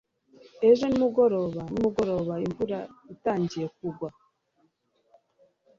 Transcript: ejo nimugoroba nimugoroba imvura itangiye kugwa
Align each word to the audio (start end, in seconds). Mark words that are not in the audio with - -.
ejo 0.69 0.83
nimugoroba 0.87 1.61
nimugoroba 1.71 2.33
imvura 2.45 2.79
itangiye 3.13 3.67
kugwa 3.77 4.09